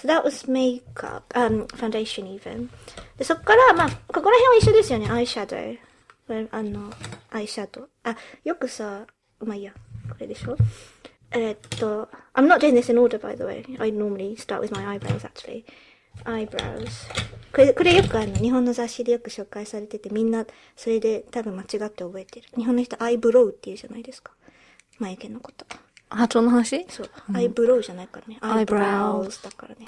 [0.00, 2.68] So that was makeup, um, foundation even.
[3.16, 6.48] で、そっから、まあ、ここら辺は一緒ですよね、アイシャドウ。
[6.52, 6.92] あの、
[7.30, 7.88] アイシャドウ。
[8.04, 9.06] あ、よくさ、
[9.40, 9.72] まあいいや、
[10.08, 10.56] これでしょ？
[11.30, 13.64] えっと、I'm not doing this in order by the way.
[13.80, 15.64] I normally start with my eyebrows actually.
[16.24, 16.86] Eyebrows.
[17.52, 20.46] これ、これよくあの、日本の雑誌でよく紹介されてて、みんな、
[20.76, 22.48] それで多分間違って覚えてる。
[22.56, 24.32] 日本の人、アイブロウって言うじゃないですか。
[24.98, 25.66] 眉毛のこと。
[26.10, 26.86] 発音の話？
[26.88, 27.10] そう。
[27.34, 28.38] アイブロウじゃないからね。
[28.40, 29.84] アイブラウズだからね。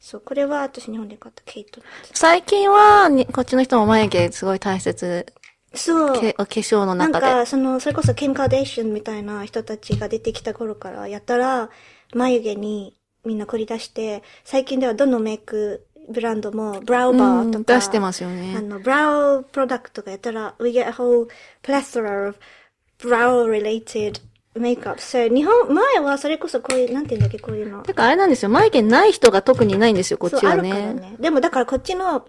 [0.00, 5.26] そう、これは私日本で買ったケイトのや最近はに、こっちの人も眉毛すごい大切。
[5.72, 5.80] つ。
[5.80, 6.20] そう。
[6.20, 7.32] けお化粧のなん中で。
[7.32, 11.70] か、その、それこそケン・カーデーションみたいな人たちが出てきた頃から、やったら、
[12.14, 18.60] 眉毛にみんな凝り出して、最近ではどのメイクブランドも、ブラウバーとか、うん出してますよあね。
[18.60, 21.28] の、ブラウプロダクトがやったら、we get a whole
[21.62, 22.36] plethora of
[23.00, 24.20] brow related
[24.56, 24.96] makeup.
[24.96, 27.82] So, 日本、前はそれこそこういう、なんて言うんだっけ、こういうの。
[27.82, 28.48] てかあれなんですよ。
[28.48, 30.94] 眉毛ない人が特にいないんですよ、こっちはそうあるからね。
[30.94, 31.16] ね。
[31.18, 32.26] でもだからこっちの、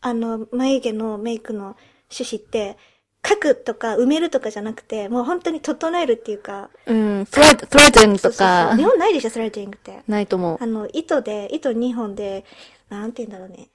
[0.00, 1.76] あの、眉毛のメイクの
[2.10, 2.76] 趣旨って、
[3.22, 7.26] 描くとか埋めるとかじゃなくて、もう本当に整えるっていうか、うん。
[7.30, 10.02] thread、threading とそうそうそうか日、本ないでしょ、 threading って。
[10.06, 10.66] ないと思うあ。
[10.66, 12.44] の、糸で、糸2本で、
[12.88, 13.68] なんて言うんだろうね。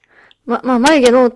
[0.46, 1.32] ま、まあ、眉毛の、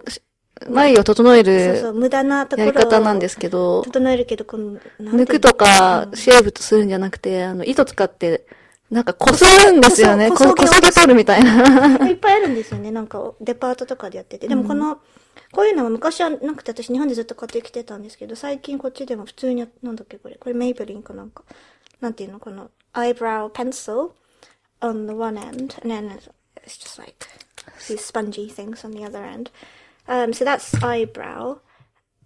[0.69, 8.47] 眉毛を整える無駄なところをやり方なんですけど、整えるけど、この、抜くとか、シェーブとするんじゃなくて、あの、糸使って、
[8.91, 10.31] なんか、こするんですよね。
[10.31, 12.09] こ、こそげ取るみたいな。
[12.09, 12.91] いっぱいあるんですよね。
[12.91, 14.49] なんか、デパートとかでやってて。
[14.49, 14.99] でもこの、
[15.53, 20.37] こういうのは昔はなくて、私日本でずっと買ってきてたんですけど、最近こっちでも普通にや、なんだっけこれ。
[20.37, 21.45] これメイブリンかなんか。
[22.01, 24.13] なんていうのこの、eyebrow pencil
[24.81, 26.19] on the one end, and then
[26.65, 27.27] it's just like
[27.89, 29.51] these spongy things on the other end.
[30.08, 31.60] Um, so that's eyebrow.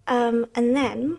[0.06, 1.18] Um, and then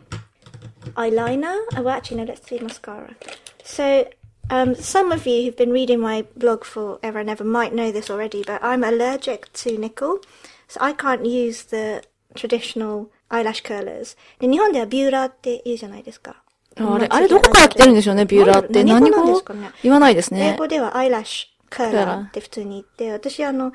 [0.95, 1.57] eyeliner.
[1.75, 3.15] Oh, well, actually, no, let's do mascara.
[3.63, 4.07] So,
[4.49, 8.09] um, some of you who've been reading my blog forever and ever might know this
[8.09, 10.19] already, but I'm allergic to nickel,
[10.67, 12.01] so I can't use the
[12.35, 14.17] traditional eyelash curlers.
[14.39, 16.43] で日本ではビューラーって言うじゃないですか。
[16.75, 18.83] あれ、あれどこから来てるんでしょうね、ビューラーって。
[18.83, 20.55] 何何語なんで語すかね言わないです英ね。
[20.57, 23.71] 語ではアイラッシュカーカーラーラーって普通に言って、私あの、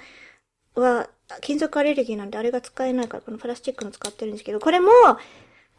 [0.75, 1.09] は、
[1.42, 4.92] 金属アレルギーなんであれが使えないから、このプラスチックの使ってるんですけど、これも、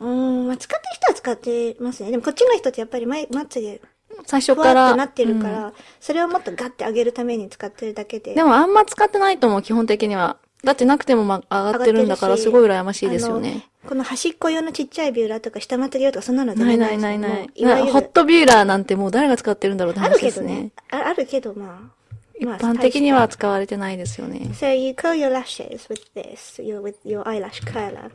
[0.00, 2.10] うーん、まあ、使ってる人は使ってますね。
[2.10, 3.80] でもこっちの人ってやっぱりマイマッチで
[4.26, 4.90] 最初から。
[4.90, 8.34] となってるかうんら、それをもっとガッて上げるために使ってるだけで。
[8.34, 10.36] でもあんま使ってないと思う、基本的には。
[10.62, 13.66] だってなくてもまあ上がってるんだから、すごい羨ましいですよね。
[13.86, 17.78] この端っこ用のちっちゃいビューラーとか下まつげ用とかそんなの全ない然ないないないですよもう。
[17.78, 20.70] いわゆるホットビューラーなんてもう誰が使ってるんだろうってある話ですけどねね。。
[20.90, 21.99] ああるけど、まあ。
[22.40, 24.48] 一まあ般的には使われてないですよね。
[24.54, 28.10] So you curl your lashes with this, your with your eyelash curler,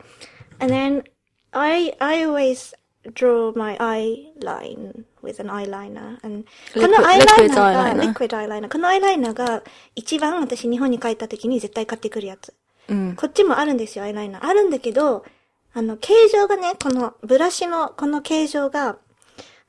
[0.58, 1.04] and then
[1.52, 2.74] I I always
[3.14, 6.44] draw my eyeline with an eyeliner, and
[6.74, 9.62] この Liquid- アイライナーが eyeliner liquid eyeliner このアイライナーが
[9.94, 12.52] 一番私日本に帰った時に絶対買ってくるやつ。
[12.88, 13.16] うん。
[13.16, 14.44] こっちもあるんですよ、アイライナー。
[14.46, 15.24] あるんだけど、
[15.72, 18.96] あの、形状がね、このブラシのこの形状が、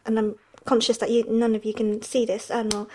[0.04, 0.34] あの、
[0.66, 2.56] conscious that you, none of you can see this.
[2.56, 2.88] あの、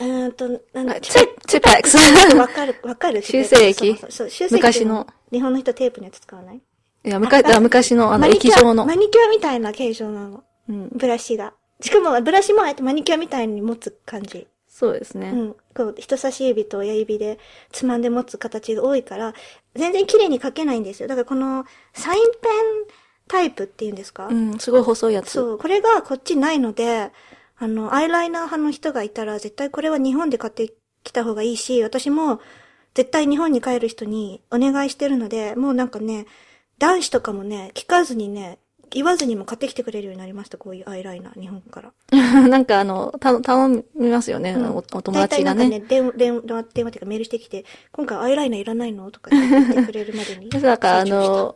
[0.00, 1.96] うーんと、なんだ、チチペック ス
[2.36, 3.22] わかる、わかる。
[3.22, 4.54] 修正液そう修正液。
[4.54, 5.06] 昔の。
[5.30, 6.60] 日本の人テープのやつ使わない？
[7.04, 8.94] いや、昔、あ昔のあの、液状のマ。
[8.94, 10.44] ニキュアみたいな形状なの。
[10.68, 10.88] うん。
[10.92, 11.54] ブラシが。
[11.80, 14.46] しかも、ブラシもあえてマニキュアみたいに持つ感じ。
[14.68, 15.30] そうですね。
[15.34, 15.56] うん。
[15.74, 17.38] こう、人差し指と親指で
[17.72, 19.34] つまんで持つ形が多いから、
[19.74, 21.08] 全然綺麗に描けないんですよ。
[21.08, 22.32] だからこの、サインペン
[23.28, 25.30] タイプっていうんですか、うん、すごい細いやつ。
[25.30, 27.10] そう、これがこっちないので、
[27.62, 30.72] あの、アイライナー派の人がいたら、絶対これは日本で買って
[31.04, 32.40] きた方がいいし、私も
[32.94, 36.26] 絶対日本に帰る人にお願いしてるので、もうなんかね、
[36.78, 38.58] 男子とかもね、聞かずにね、
[38.90, 41.92] 言わずにも買ってきてくれるようになりました、こういうアイライナー、日本から。
[42.48, 45.18] なんかあの、た、頼みますよね、おお友達がね。
[45.20, 49.08] 大体なんかね、電話、電話、電話っていうかメールしてきて、今回アイライナーいらないの？
[49.12, 50.50] とか言ってくれるまでに。
[50.60, 51.54] だからあの、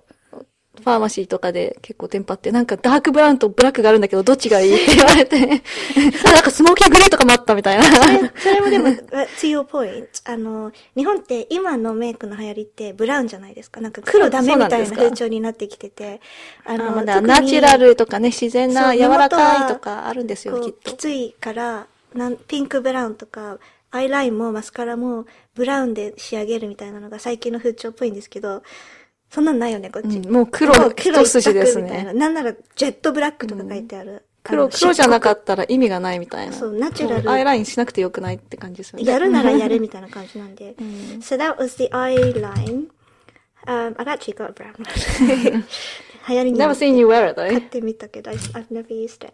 [0.83, 4.75] ファーマシーとかで結構テンパって、なんかダークブラウンとブラックがあるんだけど、どっちがいい？
[4.85, 7.85] って言われて、なんかスモーキーグレーとかもあったみたいな。
[8.37, 10.07] それもでも、uh, to your point.
[10.25, 13.81] あの、日本って今のメイクの流行りってブラウンじゃないですか。
[13.81, 16.21] なんか黒ダメみたいな風潮になってきてて。
[16.65, 20.97] ああの、まだナチュラルとかね、自然な柔らかいとかあるんですよ、きっとき。
[20.97, 23.59] ついからなん、ピンクブラウンとか、
[23.91, 28.63] アイラインもマスカラもブラウンで仕上げるみたいなのが最近の風潮っぽいんですけど、
[29.31, 30.19] そんなんないよね、こっち。
[30.19, 34.25] うんもう黒もう黒一筋ですねななんなら、ジェットブラックとか書いてある。
[34.43, 36.53] 黒、あの黒じゃなかったら意味がないみたいな。
[36.53, 39.05] そうナチュラルアイラインしなくてよくないって感じですよね。
[39.05, 40.75] やるならやるみたいな感じなんで。
[41.21, 42.89] so that was the eyeline.
[43.67, 45.65] Um, I've actually got a brown one.
[46.29, 47.69] 流行りに Never seen you wear it 買っ though.
[47.69, 49.33] てみたけど、I've never used it.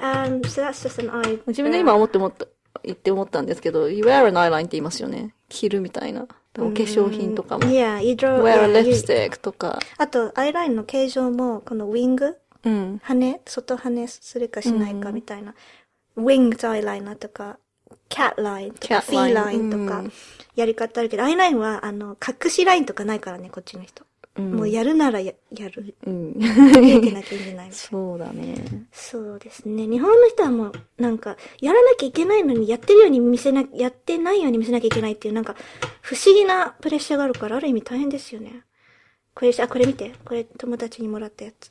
[0.00, 1.40] Um, so that's just an eye.
[1.48, 2.46] 自分で今思って思った。
[2.84, 5.34] 言って思ったんですけど、you wear an eyeline って言いますよね。
[5.48, 6.26] 着るみたいな。
[6.64, 7.64] お化粧品とかも。
[7.64, 9.78] Yeah, you draw, wear a lipstick とか。
[9.98, 13.00] あと、アイラインの形状も、このウィングうん。
[13.02, 13.40] 羽？
[13.46, 14.08] 外羽？
[14.08, 15.54] するかしないかみたいな。
[16.16, 17.58] winged eyeliner とか、
[18.08, 20.12] cat line とか、cat line fee line とかうん、
[20.54, 24.04] やり方あるけど、アイラインは、あの、隠しラインとかないからね、こっちの人。
[24.38, 25.94] うんもうやるならややる。
[26.06, 26.34] うん。
[26.36, 27.68] 見えてなきゃいけない。
[27.72, 28.54] そうだね。
[28.92, 29.86] そうですね。
[29.86, 35.56] 日本の人はもう、なんか、やらなきゃいけないのに、やってるように見せな、やってないように見せなきゃいけないっていう、なんか、
[36.02, 38.62] 不思議なプレッシャーがあるから、ある意味大変ですよね。
[39.34, 40.12] これ、あ、これ見て。
[40.24, 41.70] これ、友達にもらったやつ。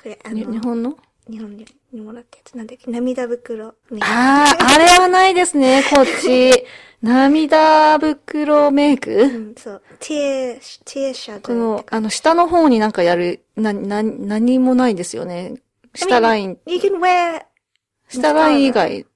[0.00, 0.96] これ、あにの、日本の？
[1.28, 2.56] 日本にもらったやつ。
[2.56, 2.90] なんだっけ？
[2.90, 3.74] 涙袋。
[3.90, 6.50] ねああ、あれはないですね、こっち。
[7.02, 9.82] 涙袋メイうクん、そう。
[10.00, 10.16] ティ
[10.56, 15.54] エ、ティエシャドウこの、あの、下の方になんかやる、な、な、何もないですよね。
[15.94, 17.42] 下ライン、You can wear,
[18.08, 19.06] 下ライン以外、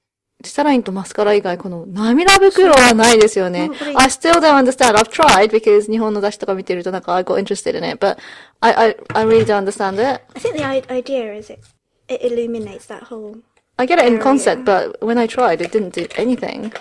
[0.42, 3.70] 下ラインとマスカラ以外、この涙袋はないですよね。
[3.96, 4.96] I still don't understand.
[4.96, 8.16] I've tried because 日本の雑誌とか見てるとなんか I got interested in it, but
[8.60, 10.22] I, I, I really don't understand it.
[10.34, 11.60] I think the i- idea is it,
[12.08, 13.36] it illuminates that whole,
[13.76, 16.72] I get it in concept, but when I tried, it didn't do anything.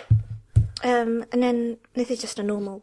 [0.84, 2.82] Um, and then this is just a normal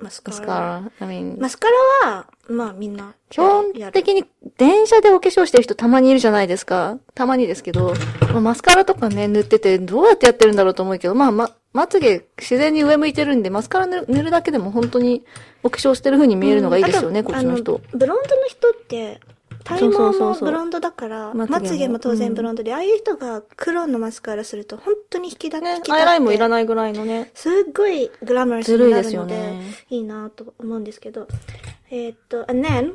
[0.00, 0.36] mascara.
[0.36, 0.90] Mascara.
[1.00, 1.68] I mean, マスカ
[2.02, 3.72] ラは、まあみんな基本。
[3.92, 4.24] 的に
[4.56, 6.98] 電車でお化粧してる人たまにいるじゃないですか。
[7.14, 7.94] たまにですけど、
[8.32, 15.24] まあマスカラとかね、塗っててどうやってやってるんだろうと思うけど、まあ、ま、まつげ自然に上向いてるんで、マスカラ塗るだけでも本当に
[15.62, 17.80] お化粧してる風に見えるのがいいですよね、あとこっちの人。
[17.84, 19.20] あブロンドの人って、
[19.68, 21.98] 体毛もブロンドだから、まつげも。
[21.98, 27.30] 当然ブロンドで、ああいう人が黒のマスカラすると本当に引き立ねアイラインもいらないぐらいのね。
[27.34, 29.62] すっごいグラマラスになずるいですよるので、ね。
[29.90, 31.28] いいなと思うんですけど。
[31.90, 32.94] えーっと、and then,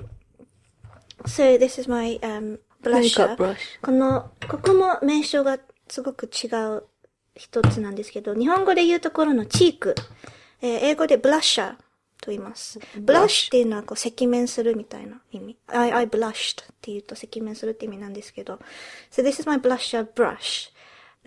[1.25, 3.55] so this is my, um, blusher.
[3.81, 5.59] この、ここも名称が
[5.89, 6.83] すごく違う
[7.35, 9.95] 一つなんですけど、日本語で言うところのチーク、
[10.61, 11.75] えー英語でブラッシャー
[12.23, 12.79] と言います。
[12.97, 15.57] ブラッシュっていうのはこう赤面するみたいな意味。
[15.67, 18.59] I, I blushed って言うと赤面するって意味なんですけど。
[19.11, 20.71] So this is my blusher brush.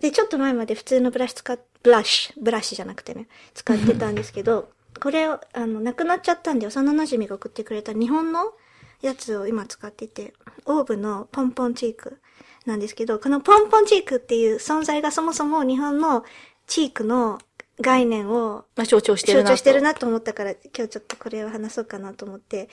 [0.01, 4.71] で、ちょっと前まで普通のブラシ使っ、ブラシ、ブラシじゃなくてね、使ってたんですけど、
[5.01, 8.55] これを、あの、なくなっちゃったんで、幼馴染が送ってくれた日本の
[9.03, 10.35] やつを今使ってて、
[10.65, 12.19] オーブのポンポンチーク
[12.65, 16.25] なんですけど、このポンポンチークっていう存在がそもそも日本の
[16.67, 17.39] チークの
[17.81, 19.49] 概念をまあ、象徴してるなと。
[19.49, 22.69] 象徴してるなと思ったから、今日ちょっとこれを話そうかなと思って、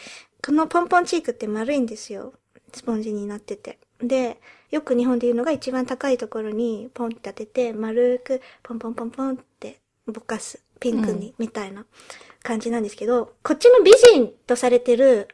[0.46, 2.34] このポンポンチークって丸いんですよ。
[2.74, 3.80] スポンジになってて。
[4.00, 4.40] で、
[4.72, 10.64] よく日本で言うのが一番高いところにポンって当てて、丸くポンポンポンポンってぼかす。
[10.80, 11.86] ピンクに、みたいな
[12.42, 15.30] 感じなんですけど、こっちの美人とされてる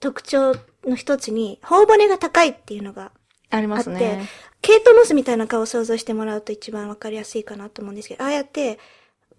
[0.00, 0.54] 特徴
[0.84, 3.10] の一つに、頬骨が高いっていうのが
[3.50, 4.28] ありまあって、すね。
[4.60, 8.78] ケイト・モスみたいな顔を想像してもらうと一番わかりやすいかなと思うんですけど、ああやって、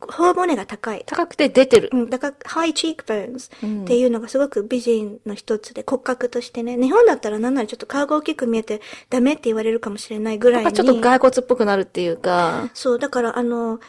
[0.08, 1.04] 頬骨が高い。
[1.06, 1.90] 高くて出てる。
[1.92, 10.74] うん、だから、ハイチークボーンズうんっていうのがすごく美人の一つで、骨格としてね、日本だったらなんならちょっと顔が大きく見えてダメって言われるかもしれないぐらいに。
[10.74, 13.80] ちょっと骸骨っぽくなるっていうか、そう、だからあの、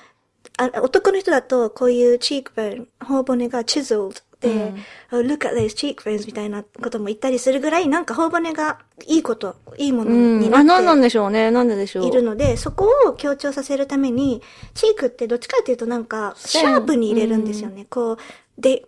[0.56, 4.75] あ男の人だとこういうチークボーン、頬骨が chiseled で、
[5.12, 10.38] oh, look at those cheekbones みたいなことも言ったりするぐらい、なんか頬骨がいいこと、いいものうん。
[10.38, 11.50] あ、になってなんなんでしょうね。
[11.50, 12.06] なんででしょう。
[12.06, 14.43] いるので、そこを強調させるために、
[14.75, 17.86] チークってどっちかっていうとなんか、シャープに入れるんですよね。
[17.89, 18.19] こう、
[18.58, 18.86] で、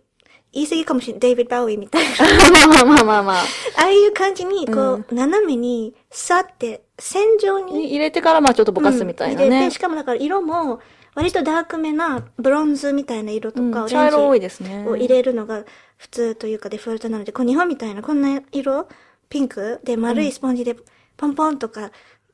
[0.53, 1.21] 言い過ぎかもしれない。
[1.21, 2.11] デイビッド・バウイみたいな。
[2.81, 3.37] まあまあまあまあ。
[3.37, 3.43] あ
[3.85, 9.79] あいう感じに、こう、斜めに、さって、線状に入れてからまあちょっとぼかすみたいなねうん入れて、し。
[9.79, 10.81] かもだから色も、
[11.17, 15.65] 割とダークめな、ブロンズみたいな色とか、うんオレンジ茶色多いですねを入れるのが
[15.97, 18.87] 普通というかデフォルトなので、こう日本みたいなこんな色、
[19.31, 20.77] ピンクで丸いスポンジで
[21.17, 21.91] ポンポンとか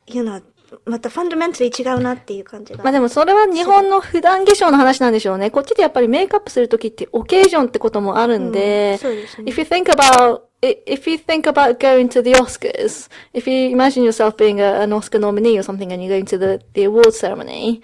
[0.07, 0.43] いうのは、
[0.85, 2.83] またファンダメンタリー違うなっていう感じが。
[2.83, 5.53] まあでもそれは日本の普段化粧の話なんでしょうね。
[5.53, 14.03] こっちでやっぱりメイクアップするときってオケージョンってこともあるんで、うんそうですね if you think about, if you think about going to the Oscars, if you imagine
[14.03, 17.19] yourself being a, an Oscar nominee or something and you're going to the, the awards
[17.19, 17.81] ceremony,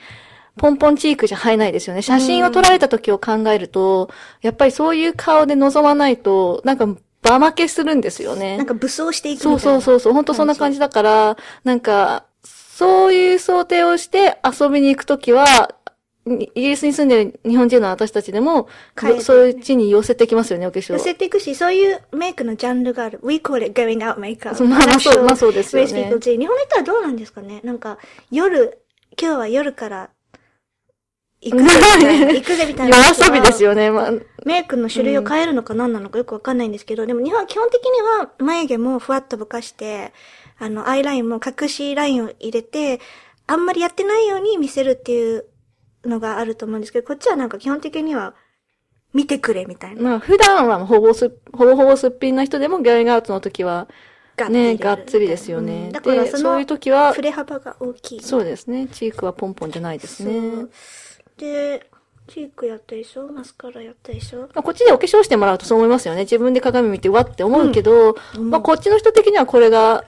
[0.59, 2.03] ポンポンチークじゃ入らないですよね。
[2.03, 4.11] 写真を撮られた時を考えると、
[4.43, 6.87] やっぱりそういう顔で臨まないと、なんか、
[7.23, 8.57] 場負けするんですよね。
[8.57, 9.61] なんか武装していくみたそいうな。
[9.61, 15.75] そうそうそう、本当そんな感じだから、なんか、そういう想定をして遊びに行くときは、
[16.37, 20.93] にイギリスに住んでる日本人の私たちでも、変えてそういう地に寄せてきますよね、お化粧。
[20.93, 23.21] 寄せていくし、そういうメイクのジャンルがある。
[23.23, 24.55] We call it going out makeup.
[24.55, 27.99] そうまあまあそうまあそうですよね日本の人はどうなんですかねなんか、
[28.31, 28.79] 夜、
[29.21, 30.11] 今日は夜から、
[31.41, 32.97] 行くぜみたいな、行くぜみたいな。
[32.97, 33.63] 夜遊びです。
[33.63, 34.13] よね、まあ。
[34.45, 40.13] メイクの種類を変えるのか何なのかよくわかんないんですけど、でも日本、基本的には眉毛もふわっとぼかして、
[40.59, 43.01] あの、アイラインも隠しラインを入れて、
[43.47, 45.47] あんまりやってないように見せるっていう
[46.05, 48.35] のがあると思うんですけど、こっちはなんか基本的には、
[49.15, 50.03] 見てくれみたいな。
[50.03, 53.89] まあ、普段はほぼす、ほぼほぼすっぴんな人でも、ギョーイングアウトの時は、
[54.51, 55.87] ね、がっつりですよね。
[55.87, 58.23] うんだからでそのそういう時は振、れ幅が大きい。
[58.23, 58.87] そうですね。
[58.87, 60.67] チークはポンポンじゃないですね。
[61.39, 61.89] で、
[62.27, 63.27] チークやったでしょ？
[63.29, 64.41] マスカラやったでしょ？
[64.41, 66.21] まあこっちでお化粧してもらうとそう思いますよね。
[66.23, 70.05] 自分で鏡見てわって思うけど、うんまあこっちの人的にはこれが、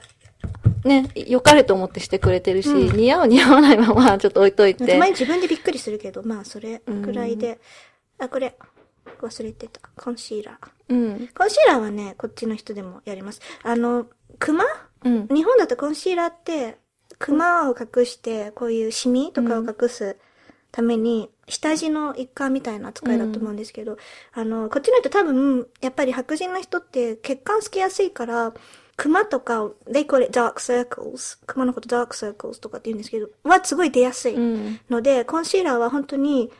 [0.85, 4.85] ね、良かれと思ってしてくれてるし、うん似合う似合わないままちょっと置いといて。
[4.85, 7.59] たまに自分でびっくりするけど、まあそれくらいで。
[8.19, 8.55] あ、これ、
[9.19, 9.81] 忘れてた。
[9.95, 10.93] コンシーラー。
[10.93, 11.29] うん。
[11.35, 13.41] コンシーラーはね、こっちの人でもやります。
[13.63, 14.05] あの、
[14.37, 14.63] クマ？
[15.03, 15.27] うん。
[15.27, 16.77] 日本だとコンシーラーって、
[17.17, 20.17] クマを隠して、こういうシミとかを隠す
[20.71, 23.97] ために、下地の一環みたいな扱いだと思うんですけど、
[24.33, 28.53] あの、こっちの人多分、やっぱり白人の人って血管透けやすいから、
[28.95, 31.39] クマとかを、they call it dark circles。
[31.45, 34.35] クマのこと dark circles とかって言うんですけど、はすごい出やすい。
[34.35, 34.79] うん。
[34.89, 36.51] ので、コンシーラーは本当に、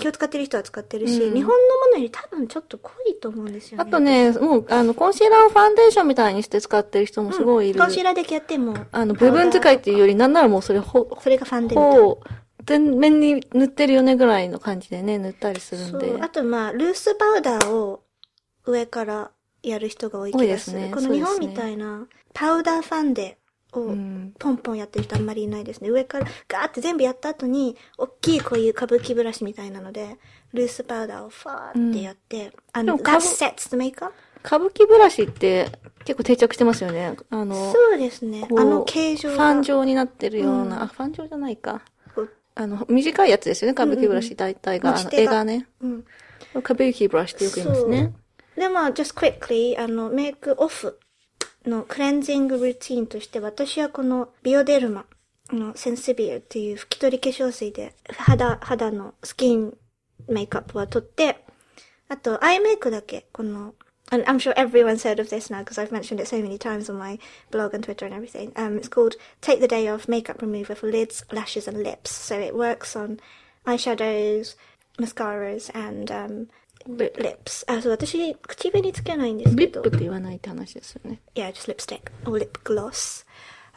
[0.00, 3.84] 気を使ってる人は使ってるし、うん日本のものより多分ちょっと濃いと思うんですよね。
[3.86, 7.78] あとね、もう、あの、コンシーラーをファンデーションみたいにして使ってる人もすごいいる。
[7.78, 12.16] コンシーラーだけやっても、あの、部分使いっていうより、なんならもうそれほ、それがファンデみたいな。
[12.66, 16.18] 全面に塗ってるよねぐらいの感じでね、塗ったりするんで。
[16.20, 18.02] あとまあ、ルースパウダーを
[18.64, 19.30] 上から
[19.62, 20.78] やる人が多い気がする。
[20.78, 23.38] すねこの日本みたいな、パウダーファンデ
[23.72, 24.34] をうん。
[24.38, 25.88] ポンポンやってる人あんまりいないですね。
[25.90, 30.18] 上からガーって全部やった後に、大きいこういう歌舞伎ブラシみたいなので、
[30.52, 34.10] ルースパウダーをファーってやって、あの、でも that 歌舞 sets the makeup?
[34.44, 35.68] 歌舞伎ブラシって
[36.04, 37.16] 結構定着してますよね。
[37.30, 38.46] あの、そうですね。
[38.56, 39.50] あの形状フが。
[39.50, 41.82] ァン状になってるような、うんあ、ファン状じゃないか。
[42.56, 44.98] あの、短いやつですよね、歌舞伎ブラシ大体が。
[45.12, 45.68] 絵がね。
[45.80, 46.04] うん。
[46.54, 48.14] 歌舞伎ブラシってよく言いますね。
[48.56, 50.98] で、まあ、just quickly、あの、メイクオフ
[51.66, 55.04] のクレンジングルーティーンとして、私はこのビオデルマ
[55.52, 59.76] のセンシビアっていう拭き取り化粧水で肌、肌のスキン
[60.26, 61.44] メイクアップは取って、
[62.08, 63.74] あと、アイメイクだけ、この、
[64.11, 66.97] and I'm sure everyone's heard of this now because I've mentioned it so many times on
[66.97, 67.17] my
[67.49, 68.51] blog and Twitter and everything.
[68.55, 72.11] Um, it's called Take the Day Off Makeup Remover for Lids, Lashes and Lips.
[72.11, 73.21] So it works on
[73.65, 74.55] eyeshadows,
[74.97, 76.47] mascaras and um,
[76.87, 77.63] lips.
[77.67, 79.89] あ、そう、私、口紅つけないんですけどリップ。
[79.89, 81.21] って言わないって話ですよね。
[81.35, 83.25] Yeah, just lipstick or lip gloss.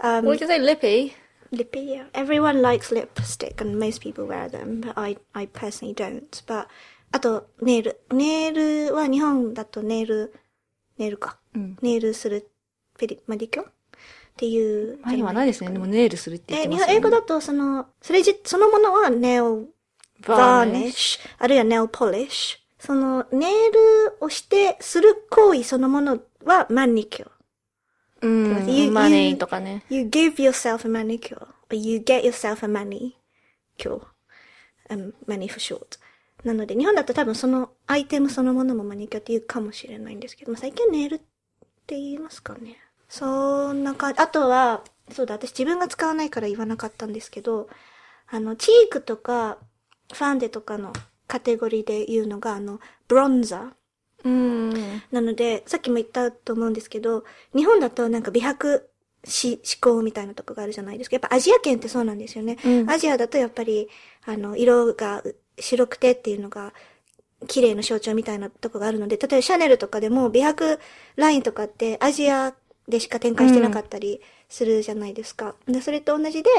[0.01, 1.15] Um, What did you say, lippy?
[1.53, 2.05] lippy, yeah.
[2.15, 6.43] Everyone likes lipstick and most people wear them, but I, I personally don't.
[6.47, 6.69] But,
[7.12, 8.00] あと、ネイル。
[8.12, 10.34] ネイルは日本だとネイル、
[10.98, 11.40] ネイルか。
[11.56, 11.78] うん。
[11.82, 12.50] ネイルする、
[12.98, 13.66] ペリ、マディキョっ
[14.38, 15.00] ていう。
[15.02, 15.72] まあ今ないですね。
[15.72, 16.94] でもネイルするって言っえ、てますよ、ね。
[16.94, 19.74] 日本英語だとその、それじ、そのものはネイル、
[20.28, 22.60] バーニッシュ、あるいはネイルポリッシュ。
[22.86, 27.32] その、ネイルをして、する行為そのものはマニキュア。
[28.22, 28.68] うん。
[28.74, 29.84] You- マネーとかね。
[29.90, 34.02] You give yourself a manicure, or you get yourself a manicure.
[34.90, 36.00] Um, mani for short.
[36.44, 41.20] なので、日本だと多分そのアイテムそのものもマニキュアって言うかもしれないんですけど、まあ最近はネイルっ
[41.86, 42.78] て言いますかね。
[43.10, 44.22] そんな感じ。
[44.22, 47.68] あとは、そうだ、私自分が使わないから言わなかったんですけど、
[48.28, 49.58] あの、チークとか、
[50.14, 50.94] ファンデとかの
[51.28, 53.72] カテゴリーで言うのが、あの、ブロンザー。
[54.26, 54.74] うん。
[55.12, 57.24] なので、さっきも言ったと思うんですけど、
[57.56, 58.90] 日本だとなんか美白
[59.24, 61.16] し思考みたいなとこがあるじゃないですか。
[61.16, 62.58] やっぱアジア圏ってそうなんですよね。
[62.64, 63.90] うんアジアだとやっぱり、
[64.26, 65.24] あの、色が
[65.60, 66.74] 白くてっていうのが、
[67.48, 70.80] 綺麗の象徴みたいなとこがあるので、例えばシャネルとかでも美白
[71.16, 72.54] ラインとかってアジア
[72.88, 75.56] でしか展開してなかったりするじゃないですか。
[75.68, 76.50] で、それと同じで、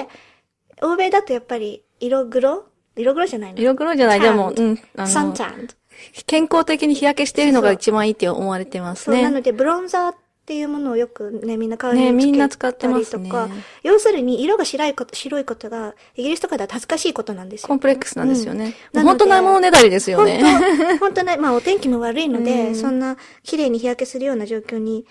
[0.82, 2.64] 欧米だとやっぱり色黒？
[2.96, 3.60] 色黒じゃないの？
[3.60, 4.80] 色黒じゃない、でも、うん。
[4.96, 5.68] あの、サンタン
[6.26, 9.30] 健康的に日焼けしているのが一番いいって思われてますそう、なね。
[9.30, 10.14] ので、ブロンザー
[10.50, 13.48] っていうものをよくね、みんな顔につけねみんなた使ってますねりとか、
[13.84, 17.68] 要するに色が白いこと、白いことが、イギリスとかだと恥ずかしいことなんですよ。
[17.68, 18.74] コンプレックスなんですよね。
[18.92, 20.42] うん本当ないものねだりですよ本ね。
[20.42, 25.06] 当、本当ね、まあお天気も悪いので、うんそんな綺麗に日焼けするような状況に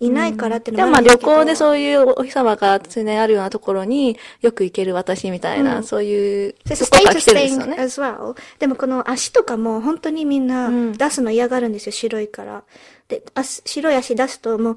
[0.00, 7.48] いないからっていうでもまあ旅行でそういうお日様が常にあるようなところによく行ける私みたいな、うんそういうそところから来てるんで
[7.88, 8.04] すね。
[8.04, 8.36] well.
[8.58, 12.64] でもこの足とかも本当にみんなうん出すの嫌がるんですよ、白いから。
[13.08, 14.76] で、足白い足出すともう、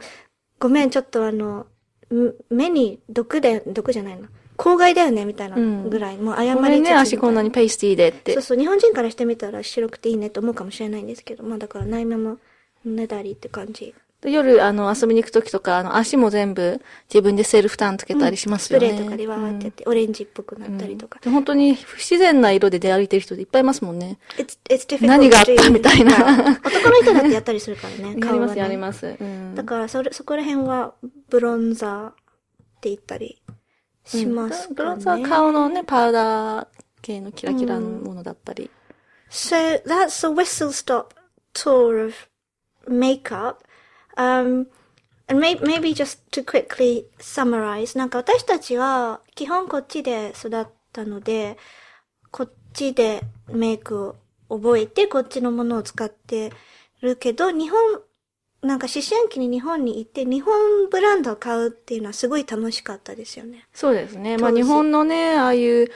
[0.59, 1.67] ごめん、ちょっとあの、
[2.11, 4.27] ん目に毒で、毒じゃないの。
[4.57, 8.41] 公害だよね、みたいなぐらい、もう謝りつつね、足こんなにペースティーでってそう。
[8.41, 12.37] そう、日本人からしてみたら白くていいねと思うかもしれないんですけど、まあだから内面も
[12.83, 13.93] ねだりって感じ。
[14.19, 18.87] で夜、あの、遊びに行くときとか、あの、足も全部自分でセルフターンつけたりしますスプよね。
[18.89, 21.19] レーとかでわーってやって、オレンジっぽくなったりとか。
[21.21, 24.17] で本当に不自然な色で出歩いてる人いっぱいいますもんね。
[24.37, 25.69] It's, it's 何があった？
[25.69, 29.17] みたいなはい男の人だってやったりするからね、やり顔はねます、やります。
[29.19, 29.53] うん。
[29.53, 30.95] だから、それ、そこら辺は、
[31.29, 32.13] ブロンザーっ
[32.81, 33.39] て言ったり
[34.03, 34.75] しますかね。
[34.77, 36.67] ブロンズは顔のね、パウダー
[37.03, 38.71] 系のキラキラのものだったり。
[39.29, 41.09] So that's a whistle stop
[41.53, 42.15] tour of
[42.89, 43.57] makeup.
[44.17, 44.67] Um,
[45.27, 47.97] and may, maybe just to quickly summarize.
[47.97, 51.57] なんか私たちは基本こっちで育ったので、
[52.31, 54.15] こっちでメイク
[54.49, 56.51] を覚えてこっちのものを使って
[57.01, 58.01] るけど、日本、
[58.63, 63.67] なんか思春期に日本に行って日本ブランドを買うっていうのはすごい楽しかったですよね。
[63.71, 64.37] そうですね。
[64.37, 65.91] まあ日本のね、ああいう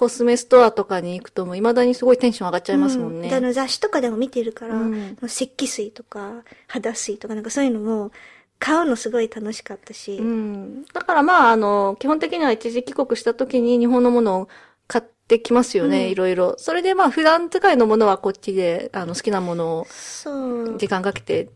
[0.00, 3.24] コスメストアとかに行くともう未だにすごいテンション上がっちゃいますもんね。
[3.24, 8.10] うんであの雑誌とかでも見てるから、うん石器水とか肌水とかなんかそういうのも
[8.58, 10.84] 買うのすごい楽しかったし、うん。
[10.94, 14.48] だからまあ、あの、基本的には一時帰国した時に日本のものを
[14.86, 16.54] 買ってきますよね、うんいろいろ。
[16.58, 21.48] それでまあ、普段使いのものはこっちで、あの、好きなものをそう時間かけて、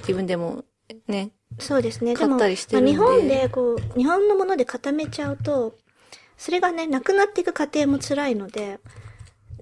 [0.00, 0.64] 自分でも、
[1.08, 1.30] ね。
[1.58, 5.76] そうですね買ったりしてるんでまあ、日本でこう日本のもので固めちゃうと
[6.36, 8.80] それがねなくなっていく過程も辛いので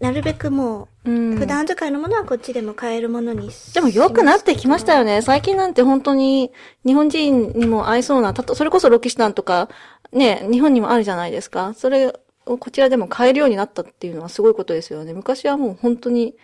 [0.00, 1.10] なるべくもう。
[1.10, 5.22] うん普段使いのものはこっちでも買えるものにしでも良くなってきましたよねね。
[5.22, 6.52] 最近なんて本当に
[6.84, 9.68] 日本人にも合いそうな、たと、それこそロキシタンとか、
[10.12, 11.74] ね、日本にもあるじゃないですか。
[11.74, 12.14] それ
[12.46, 15.12] をこちらでも買えるようになったっていうのはすごいことですよね。
[15.12, 16.34] 昔はもう本当に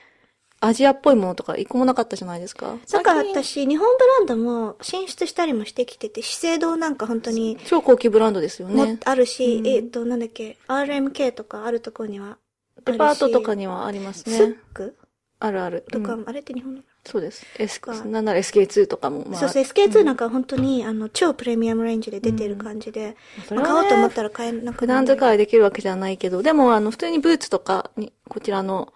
[0.61, 2.77] アジアっぽいものとか一個もなかったじゃないですか。
[2.91, 8.99] だから私日本ブランドも進出したりもしてきてて資生堂なんか本当に超高級ブランドですよもね。
[9.05, 12.39] あるし、うんえっと、なんだっけ、RMK とかあるところには。
[12.85, 14.57] デパートとかにはありますスッね。
[14.75, 14.97] ク？
[15.41, 15.85] あるある。
[15.93, 17.47] とか、うんあれって日本の、そうです。
[17.59, 19.41] S か、なんなら SK2 とかも、まあ。
[19.41, 28.93] そうそう、SK2 なんか本当に、あの、超プレミアムレンジで出てる感じで、まあそれはね買おうと思ったら買えなく普なる段使いできるわけじゃないけど、でもあの、普通にブーツとかに、こちらの、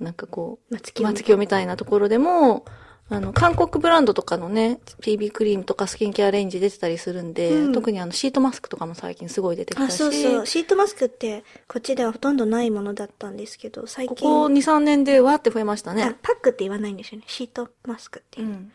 [0.00, 2.64] なんかこう、松木みたいなところでも、
[3.10, 10.46] あの、韓国ブランドとかのね、PB クリームとかスキンケアレンジ出てたりするんで、うん特にあの、シートマスクとかも最近すごい出てきたあ、し、そうそう。
[10.46, 14.16] シートマスクって、こっちではほとんどないものだったんですけど、最近。
[14.16, 16.16] ここ2、3年でわーって増えましたあね。
[16.22, 17.24] パックって言わないんですよね。
[17.28, 18.46] シートマスクっていう。
[18.46, 18.72] うん。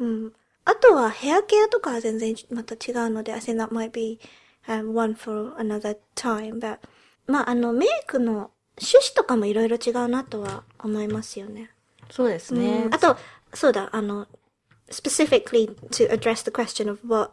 [0.00, 0.32] うん。
[0.66, 4.20] あとはヘアケアとかは全然また違うので、I think that might be、
[4.68, 6.58] um, one for another time.
[6.58, 6.80] But,
[7.26, 11.70] まあ、あの、メイクの趣旨とかもいろいろ違うなとは思いますよね。
[12.10, 12.84] そうですね。
[12.86, 13.16] うんあと、
[13.54, 14.26] そうだ、あの、
[14.90, 17.32] specifically to address the question of what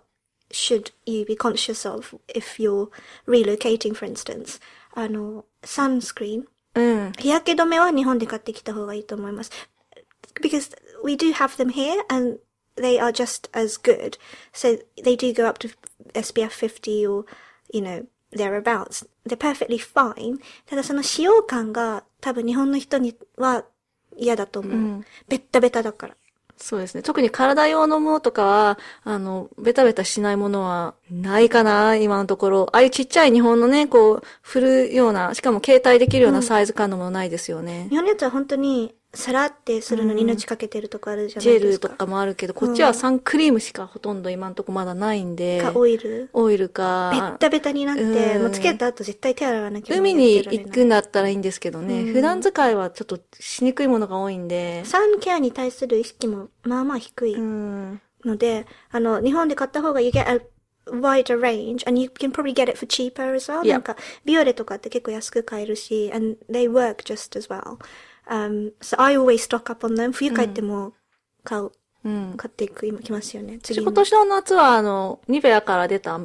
[0.52, 2.90] should you be conscious of if you're
[3.28, 4.62] relocating, for instance.
[4.94, 6.46] あの、sunscreen。
[6.76, 7.12] うん。
[7.14, 9.52] 日焼け止めは日本で買ってきた方がいいと思います。
[10.42, 12.40] Because we do have them here and
[12.76, 14.18] they are just as good.
[14.54, 15.74] So they do go up to
[16.14, 17.26] SPF 50 or,
[17.72, 18.06] you know,
[18.38, 19.08] thereabouts.
[19.28, 20.40] They're perfectly fine.
[20.66, 23.66] ただその使用感が多分日本の人には
[24.16, 24.74] 嫌だと思う。
[24.74, 26.16] うんベッタベタだから。
[26.58, 27.04] そうですね。
[27.04, 32.70] 特に体用のものとかは、あの、ベタベタしないものはないかな、今のところ。
[32.74, 37.88] ああいうちっちゃい日本のね、こう、振るような、しかも携帯できるようなサイズ感のものないですよね。
[37.90, 41.88] 日本のやつは本当にさらってするのに命かけてるとこあるじゃなジェいですか。
[41.88, 45.60] ルとかもあるけど、こっちはサンクリームしかほとんど今のところまだないんで。
[45.60, 46.30] かオイル。
[46.34, 47.38] オイルベッか。
[47.40, 52.02] タベタになって、うんもうつけた後絶対手洗わなきゃ海に行くんだったらいいんですけどね。
[52.04, 54.86] うん普段使いはちょっとしにくいものが多いんで。
[54.86, 58.02] サンケアに対する意識もまあまあ低いうん。
[58.24, 60.42] ので、あの、日本で買った方が you get a
[60.92, 63.62] wider range and you can probably get it for cheaper as well.
[63.62, 63.74] Yeah.
[63.74, 67.78] なんか、ビオレとかって結構安く買えるし、and they work just as well.
[68.30, 70.12] Um, so I always stock up on them.
[70.12, 70.94] 冬帰っても
[71.44, 71.72] 買う、
[72.04, 72.34] うん。
[72.38, 73.60] 買っていく、今来ますよね。
[73.62, 76.20] 次の今年の夏は、あの、ニベアから出た、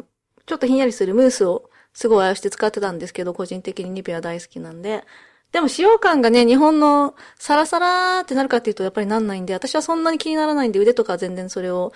[0.46, 5.04] ちょっとひんやりするムースをすごい愛して使ってたんですけど、個人的にニベア大好きなんで。
[5.52, 11.92] でも使用感がね、日本のサラサラーってなるかっていうとやっぱりなんないんで、私はそんなに気にならないんで腕とかは全然それを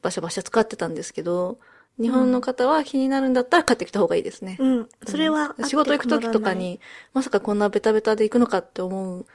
[0.00, 1.58] バシャバシャ使ってたんですけど、
[2.00, 4.56] 日本の方は気になるんだったら買ってきた方がいいですね。
[4.60, 4.88] うん。
[5.06, 6.80] それは仕事行く時とかに、
[7.12, 9.26] まさかこんなベタベタで行くのかって思う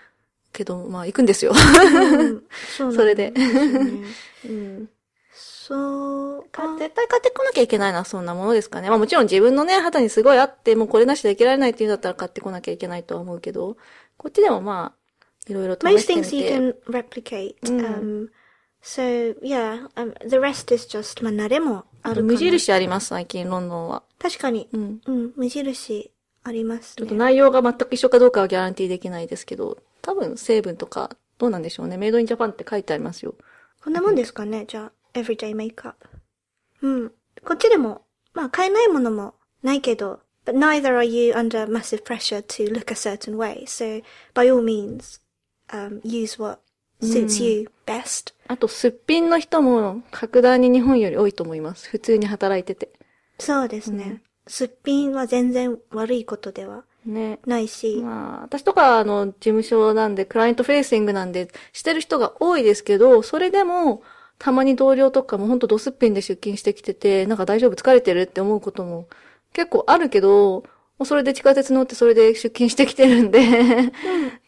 [0.53, 1.51] けど、まあ行くんですよ。
[1.53, 2.43] うん
[2.77, 3.33] そ それで
[4.45, 4.89] うん
[5.67, 6.43] そう。
[6.49, 8.89] か絶対買ってこなきゃいけないのはそんなものですかね。
[8.89, 13.75] まあもちろん自分のね、肌にすごいあって、もうこれなしで生きられないっていうんだったら買ってこなきゃいけないとは思うけど、
[14.17, 16.57] こっちでもまあ、いろいろ試 Most things you て。
[16.57, 17.55] can replicate.
[17.63, 17.85] Mm.
[17.85, 18.29] Um,
[18.81, 22.23] so, yeah, um, the rest is just, まあ、慣れもある。
[22.23, 24.03] 無印あります、最近、ロンドンは。
[24.19, 24.69] 確かに。
[24.71, 25.01] うん。
[25.05, 26.11] うん、無印
[26.43, 27.19] ありますちょっとね。
[27.19, 31.97] 内容が全く一緒かどうかはギャランティーできないですけど、多分成分とか、どうなんでしょうね。
[31.97, 33.35] メイドインジャパンって書いてありますよ。
[33.83, 35.95] こんなもんですかね、じゃあ、everyday makeup。
[36.81, 37.11] うん。
[37.43, 43.65] こっちでも、まあ、買えないものもないけど、but neither are you under massive pressure to look a certain way.
[43.65, 44.01] So,
[44.33, 45.19] by all means,
[45.73, 46.61] um, use what
[47.01, 48.33] suits you best.
[48.47, 51.89] あと、すっぴんの人も格段に日本より多いと思います。
[51.89, 52.93] 普通に働いてて。
[53.39, 54.21] そうですね。
[54.47, 57.39] すっぴんは全然悪いことではね。
[57.45, 58.01] ないし。
[58.03, 64.03] まあ、私とか、あの、事務所なんで、クライアントフェイシングなんで、してる人が多いですけど、それでも、
[64.39, 69.07] たまに同僚とかもほんとドスッピンで出勤してきてて、なんか大丈夫疲れてるって思うことも
[69.53, 70.63] 結構あるけど、
[70.97, 73.39] もうそれで地下鉄乗ってそれで出勤してきてるんで。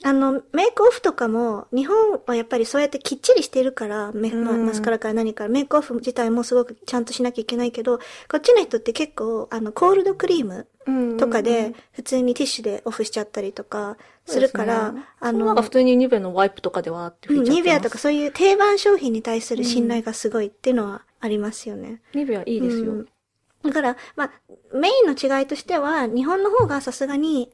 [0.04, 4.66] あの、メイクオフとかも、日本はやっぱりそうやってきっちりしてるから、メまあうん。
[4.66, 5.44] マスカラから何か。
[5.44, 10.66] ら、メイクオフ自体もすごくちゃんとしなきゃいけないけど、こっちの人って結構、あの、コールドクリーム
[11.20, 17.60] とかで、普通にティッシュでオフしちゃったりとかするから、あなんのか普、通にニベのワイプとかではってうん拭いちゃってます。
[17.60, 22.02] ニベアとかそういう定番商品に対する信頼がすごいっていうのはありますよね。
[22.16, 23.06] ニベアいいですよ。
[23.64, 24.32] うんだから、まあ、
[24.74, 27.52] メインの違いとしては、日本の方がさすがに、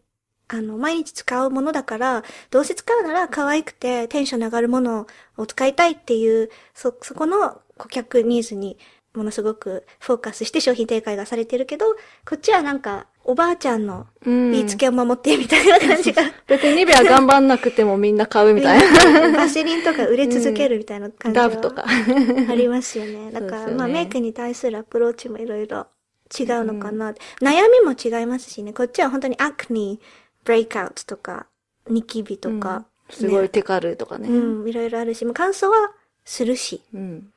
[0.47, 8.77] あの、毎日使うものだから、どうせ使うなら可愛くてテンション上がるものを使いたいっていう、そ、そこの顧客ニーズに
[9.15, 11.85] ものすごくフォーカスして商品展開がされてるけど、
[12.27, 19.35] こっちはなんか、おばあちゃんのうん言いつけを守ってみたいな感じが、別にニベア頑張んなくてもみんな買うみたいな。
[19.35, 21.85] バセリンとか売れ続けるみたいな感じはダブとか。
[21.87, 23.31] ありますよね。
[23.31, 25.87] だから、ねまあメイクに対するアプローチもいろいろ
[26.37, 28.73] 違うのかな、悩みも違いますしね。
[28.73, 30.05] こっちは本当にアクニー、
[30.43, 31.47] ブレイクアウトとか、
[31.87, 34.27] ニキビとか、すごいテカるとかね。
[34.27, 35.91] うん、いろいろあるし、もう乾燥は
[36.23, 37.31] するし、うん。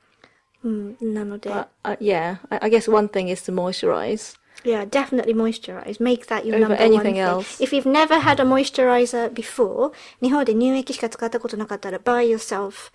[0.65, 4.37] うん、なので、Uh, uh, yeah, I, guess one thing is to moisturize.
[4.65, 6.01] yeah, definitely moisturize.
[6.01, 7.19] Make that your number one anything thing.
[7.19, 7.61] else.
[7.61, 12.91] If you've never had a moisturizer before, 日本で乳液しか使ったことなかったら、buy yourself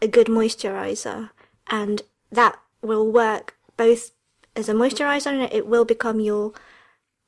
[0.00, 1.28] a good moisturizer.
[1.66, 4.13] And that will work both
[4.55, 6.53] as a moisturizer and it will become your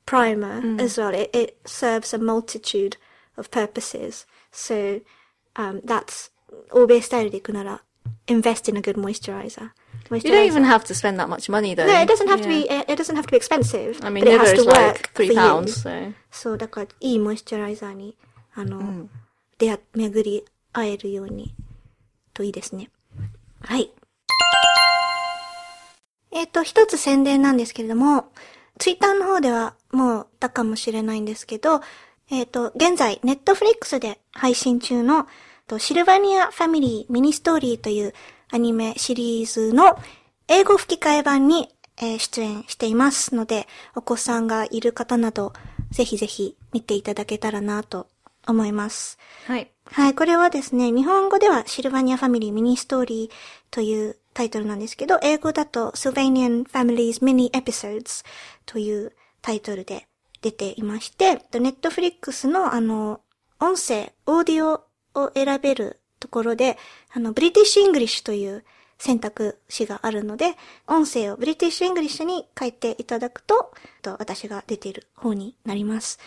[0.06, 1.14] primer as well.
[1.14, 2.96] It, it serves a multitude
[3.36, 4.26] of purposes.
[4.50, 5.00] So,
[5.56, 6.30] um, that's
[6.70, 7.82] 欧米スタイルで行くなら
[8.26, 9.70] invest in a good moisturizer.
[10.10, 11.86] You don't even have to spend that much money though.
[11.86, 12.84] No, it doesn't have to Yeah.
[12.86, 12.92] be.
[12.92, 13.98] It doesn't have to be expensive.
[14.04, 15.40] I mean, but it Nivea has is to work like for three you.
[15.40, 16.12] pounds, so.
[16.30, 18.16] そう、だから、いいモイスチャライザーに、
[18.54, 19.08] あの、
[19.58, 21.54] 出会、巡り会えるように、
[22.34, 22.90] といいですね。
[23.62, 23.90] はい。
[26.37, 28.27] えっ、と、一つ宣伝なんですけれども、
[28.77, 31.81] ツイッターの方ではもう言ったかもしれないんですけど、
[32.29, 35.25] えっ、と、現在、ネットフリックスで配信中の、
[35.79, 38.13] シルバニアファミリーミニストーリーという
[38.51, 39.97] アニメシリーズの
[40.47, 41.69] 英語吹き替え版に、
[41.99, 45.53] え出演していますので、お子さんがいる方など、
[45.89, 48.05] ぜひぜひ見ていただけたらなと
[48.47, 49.17] 思います。
[49.45, 49.71] はい。
[49.85, 53.31] はい、これはですね、日本語ではシルバニアファミリーミニストーリー
[53.71, 58.25] というタイトルなんですけど、英語だと Sylvanian Families Mini Episodes
[58.65, 60.07] というタイトルで
[60.41, 63.21] 出ていまして、ネットフリックスのあの、
[63.59, 64.83] 音声、オーディオ
[65.19, 66.77] を選べるところで、
[67.11, 68.63] あの、 British English という
[68.99, 70.55] 選択肢があるので、
[70.87, 76.19] 音声を British English に変えていただくと、と私が出ている方になります。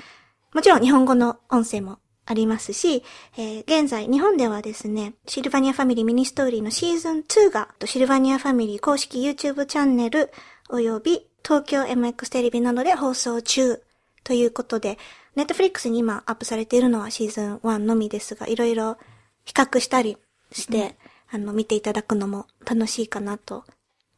[0.52, 1.98] もちろん日本語の音声も
[2.30, 3.02] ありますし、
[3.36, 10.30] えー現在日本ではですね、シルバニアファミリーミニストーリーのシーズン2が、シルバニアファミリー公式 YouTube チャンネル
[10.68, 13.82] 及び東京 MX テレビなどで放送中
[14.22, 14.96] ということで、
[15.34, 18.96] ネットフリックスに今アップされているのはシーズン1のみですが、いろいろ
[19.44, 20.16] 比較したり
[20.52, 20.96] して、
[21.32, 23.64] あの、見ていただくのも楽しいかなと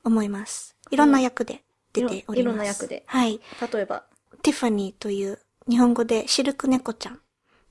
[0.05, 0.77] 思います。
[0.90, 1.62] いろんな役で
[1.94, 2.40] 出ております。
[2.40, 3.40] いろいろんな役ではい。
[3.72, 4.05] 例えば。
[4.42, 7.20] ティファニーという日本語でシルク猫ちゃん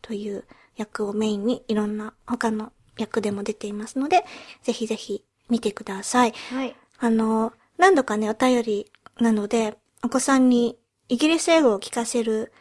[0.01, 4.23] という役をメインにいろんな他の役でも出ていますので、
[4.63, 6.33] ぜひぜひ見てください。
[6.49, 6.75] はい。
[6.99, 10.77] あの、何度かね、お便りなので、お子さんに
[11.09, 12.51] イギリス英語を聞かせる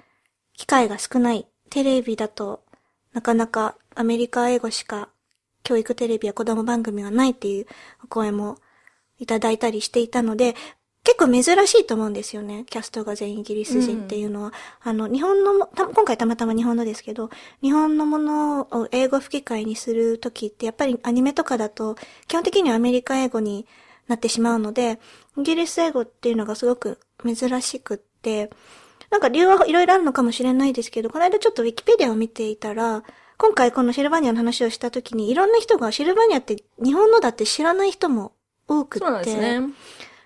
[0.57, 1.47] 機会が少ない。
[1.71, 2.65] テレビだと
[3.13, 5.09] なかなかアメリカ英語しか
[5.63, 7.67] 教育テレビや子供番組がないっていう
[8.05, 8.57] お声も
[9.19, 10.57] いただいたりしていたので、
[11.03, 12.65] 結構珍しいと思うんですよね。
[12.69, 14.53] キャストが全員イギリス人っていうのは。
[14.83, 17.31] あの、日本のも、た今回たまたま日本のですけど、
[17.63, 21.97] 日本のものを英語吹き替えにするときって、やっぱりアニメとかだと、
[22.29, 23.67] 基本的にはアメリカ英語に
[24.09, 24.99] なってしまうので、
[25.39, 28.51] イギリス英語っていうのがすごく珍しくって、
[29.11, 33.03] なんか理由はいろいろあるのかもしれないですけど、この間ちょっとウィキペディアを見ていたら、
[33.39, 38.33] 今回このシルバニアの話をしたときに、いろんな人がシルバニアって日本のだって知らない人も
[38.69, 39.63] 多くって、そうなんですね。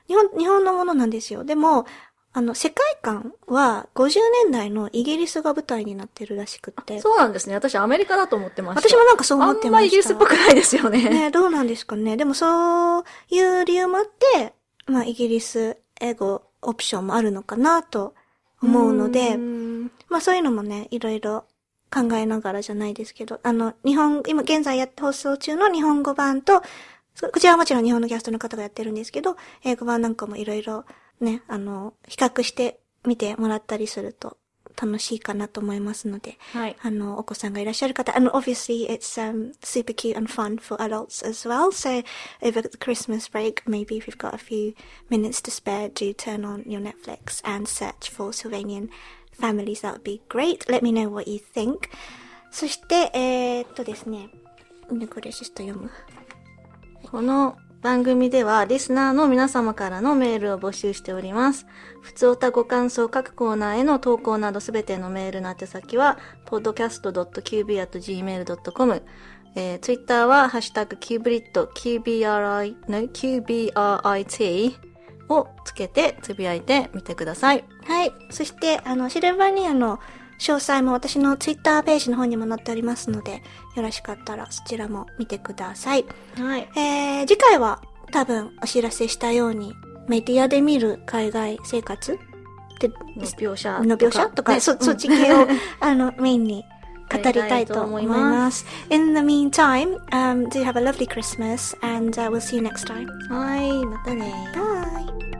[0.08, 1.44] 日本、日本のものなんですよ。
[1.44, 1.86] でも、
[2.36, 7.00] あの、世界観は50年代のイギリスが舞台になってるらしくって。
[7.00, 7.54] そうなんですね。
[7.54, 8.88] 私アメリカだと思ってました。
[8.88, 9.68] 私もなんかそう思ってました。
[9.68, 11.08] あんまイギリスっぽくないですよね。
[11.08, 12.16] ね、どうなんですかね。
[12.16, 14.52] でもそういう理由もあって、
[14.86, 18.14] まあイギリス英語オプションもあるのかなと
[18.60, 21.44] 思うので、んまあそういうのもね、いろいろ
[21.94, 26.62] 考えながらじゃないですけど、あの、日本、今現在やって放送中の日本語版と、そ
[27.20, 30.84] こちらはもちろん日本のキャストの方がやってるんですけど、英語版なんかもいろいろ
[31.20, 34.36] ね、あの、比較してみてもらったりすると
[34.80, 36.76] 楽しいかなと思いますので、はい。
[36.82, 41.70] あの、お子さんがいらっしゃる方、and obviously it's um, super cute and fun for adults as well.
[41.70, 42.04] So
[42.42, 44.74] over the Christmas break, maybe if you've got a few
[45.08, 48.88] minutes to spare, do turn on your Netflix and search for Sylvanian
[49.32, 49.82] families.
[49.82, 50.68] That would be great.
[50.68, 51.88] Let me know what you think.
[52.50, 54.28] そして、えー、っとですね、
[54.90, 55.90] ねこれちょっと読む。
[57.14, 61.64] この番組ではリスナーの皆様からのメールを募集しております。
[62.02, 69.02] 普通おたご感想各コーナーへの投稿などすべてのメールの宛先は podcast.qb.gmail.com
[69.54, 74.74] えー、ツイッターはハッシュタグキューブリット QBRI の QBRIT
[75.28, 77.62] をつけてつぶやいてみてください。
[77.84, 78.12] はい。
[78.30, 80.00] そして、あの、シルバニアの
[80.38, 83.42] 詳細も私のツイッターページの方にも載っておりますので、
[83.76, 86.04] よろしかったらそちらも見てください。
[86.36, 86.68] はい。
[86.76, 87.80] えー、次回は
[88.12, 89.74] 多分お知らせしたように、
[90.08, 92.18] メディアで見る海外生活？
[92.80, 92.94] での
[93.24, 95.46] 描写の描写とか、ねそ、そっち系を、
[95.80, 96.64] あの、メインに
[97.10, 98.66] 語りたいと思います。
[98.90, 103.06] In the meantime, um, do have a lovely Christmas and、uh, we'll see you next time.
[103.28, 105.33] はい、またね Bye!